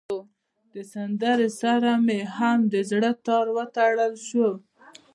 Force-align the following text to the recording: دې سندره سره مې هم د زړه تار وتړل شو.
دې 0.71 0.83
سندره 0.93 1.47
سره 1.61 1.91
مې 2.05 2.19
هم 2.35 2.59
د 2.73 2.75
زړه 2.89 3.11
تار 3.25 3.45
وتړل 3.57 4.13
شو. 4.27 4.49